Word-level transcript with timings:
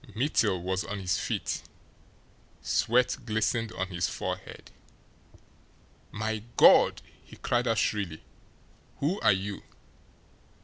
Mittel 0.15 0.59
was 0.59 0.83
on 0.83 0.97
his 0.99 1.19
feet 1.19 1.61
sweat 2.59 3.17
glistened 3.23 3.71
on 3.73 3.89
his 3.89 4.09
forehead. 4.09 4.71
"My 6.09 6.41
God!" 6.57 7.03
he 7.23 7.35
cried 7.35 7.67
out 7.67 7.77
shrilly. 7.77 8.23
"Who 8.97 9.21
are 9.21 9.31
you?" 9.33 9.61